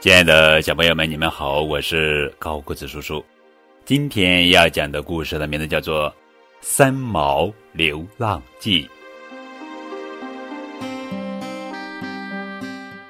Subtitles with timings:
[0.00, 3.22] 亲爱的小朋友们，你们好，我是高个子叔叔。
[3.84, 6.10] 今天要讲的故事的名字叫做
[6.62, 8.88] 《三毛流浪记》。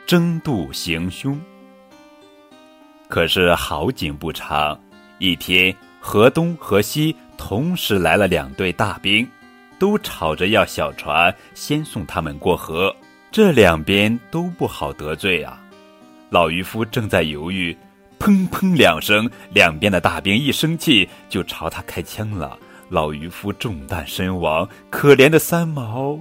[0.05, 1.41] 争渡行凶。
[3.09, 4.77] 可是好景不长，
[5.21, 9.25] 一天河东河西同时来了两队大兵，
[9.79, 12.93] 都吵着要小船先送他们过河，
[13.31, 15.65] 这两边都不好得罪啊。
[16.31, 17.77] 老渔夫正在犹豫，
[18.19, 22.57] 砰砰两声，两边的大兵一生气就朝他开枪了。
[22.89, 26.19] 老渔夫中弹身亡，可怜的三毛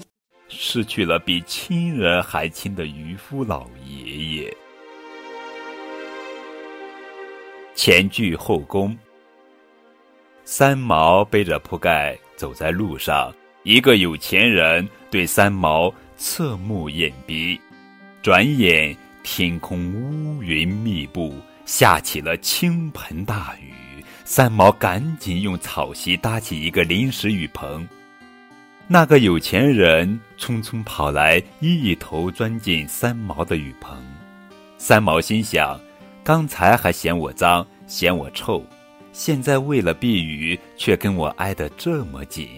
[0.47, 4.57] 失去了比亲人还亲的渔夫老爷爷。
[7.75, 8.97] 前倨后宫。
[10.43, 13.31] 三毛背着铺盖走在路上，
[13.61, 17.59] 一个有钱人对三毛侧目掩鼻，
[18.23, 18.97] 转眼。
[19.31, 24.03] 天空乌云密布，下起了倾盆大雨。
[24.25, 27.87] 三毛赶紧用草席搭起一个临时雨棚。
[28.87, 33.95] 那个有钱人匆匆跑来，一头钻进三毛的雨棚。
[34.79, 35.79] 三毛心想：
[36.23, 38.65] 刚才还嫌我脏，嫌我臭，
[39.13, 42.49] 现在为了避雨，却跟我挨得这么紧。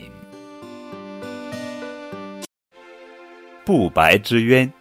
[3.66, 4.72] 不白之冤。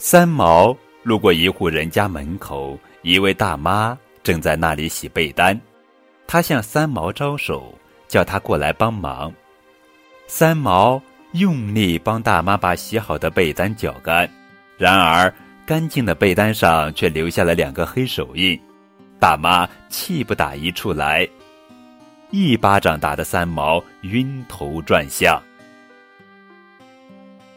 [0.00, 5.60] 三毛路过一户人家门口，一位大妈正在那里洗被单，
[6.24, 9.32] 她向三毛招手，叫他过来帮忙。
[10.28, 14.30] 三毛用力帮大妈把洗好的被单搅干，
[14.76, 15.34] 然而
[15.66, 18.58] 干净的被单上却留下了两个黑手印。
[19.18, 21.28] 大妈气不打一处来，
[22.30, 25.42] 一巴掌打得三毛晕头转向。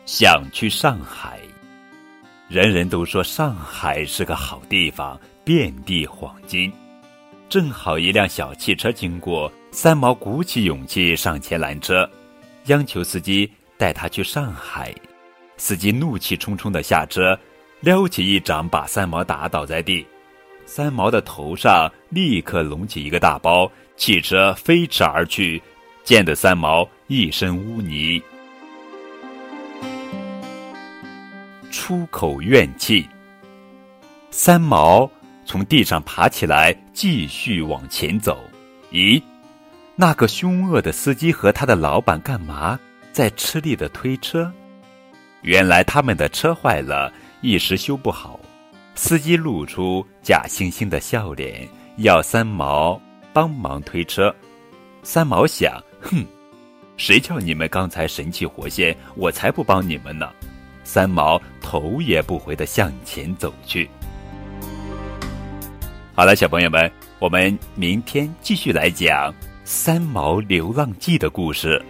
[0.08, 1.31] 想去上海。
[2.52, 6.70] 人人都说上海是个好地方，遍地黄金。
[7.48, 12.06] 正好一辆小汽车经过，三毛鼓起勇气上前拦车，
[12.66, 14.94] 央求司机带他去上海。
[15.56, 17.40] 司机怒气冲冲的下车，
[17.80, 20.06] 撩起一掌把三毛打倒在地。
[20.66, 25.62] 三毛的头上立刻隆起一个大包，汽车飞驰而去，
[26.04, 28.22] 溅得三毛一身污泥。
[31.72, 33.08] 出口怨气。
[34.30, 35.10] 三毛
[35.46, 38.44] 从地上爬起来，继续往前走。
[38.92, 39.22] 咦，
[39.96, 42.80] 那个凶恶的司机和他的老板干嘛
[43.12, 44.52] 在吃力的推车？
[45.42, 47.12] 原来他们的车坏了，
[47.42, 48.40] 一时修不好。
[48.94, 51.68] 司机露出假惺惺的笑脸，
[51.98, 53.02] 要三毛
[53.34, 54.34] 帮忙推车。
[55.02, 56.24] 三毛想：哼，
[56.96, 60.30] 谁叫你们刚才神气活现，我才不帮你们呢。
[60.84, 63.90] 三毛头也不回的向前走去。
[66.14, 69.32] 好了，小朋友们，我们明天继续来讲
[69.64, 71.82] 《三毛流浪记》的故事。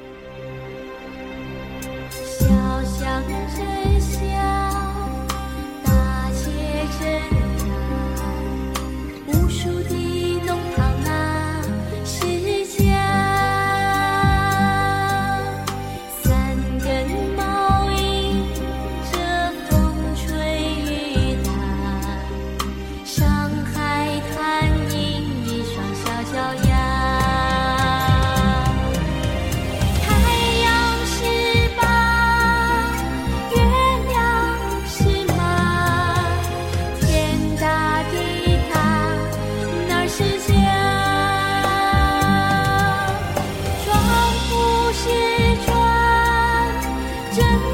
[47.33, 47.70] 真。